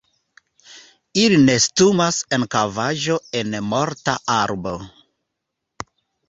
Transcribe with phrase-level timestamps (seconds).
[1.23, 4.75] Ili nestumas en kavaĵo en morta arbo.